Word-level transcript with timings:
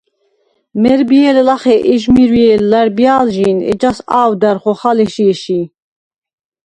მერბიე̄ლ 0.83 1.37
ლახე 1.47 1.75
იჟმირვჲე̄ლ 1.93 2.61
ლა̈რბია̄ლჟი̄ნ, 2.71 3.57
ეჯას 3.71 3.97
ა̄ვდა̈რ 4.21 4.57
ხოხალ 4.63 4.97
ეში̄-ეში̄. 5.05 5.65